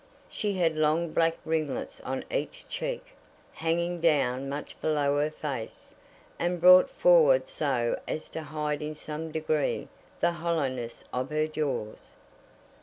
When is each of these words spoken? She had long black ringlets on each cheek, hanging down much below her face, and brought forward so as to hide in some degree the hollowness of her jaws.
She 0.31 0.53
had 0.53 0.77
long 0.77 1.11
black 1.11 1.37
ringlets 1.45 2.01
on 2.03 2.23
each 2.31 2.65
cheek, 2.67 3.05
hanging 3.53 3.99
down 4.01 4.49
much 4.49 4.81
below 4.81 5.17
her 5.19 5.29
face, 5.29 5.93
and 6.39 6.59
brought 6.59 6.89
forward 6.89 7.47
so 7.47 7.99
as 8.07 8.27
to 8.29 8.41
hide 8.41 8.81
in 8.81 8.95
some 8.95 9.31
degree 9.31 9.89
the 10.19 10.31
hollowness 10.31 11.03
of 11.13 11.29
her 11.29 11.45
jaws. 11.45 12.15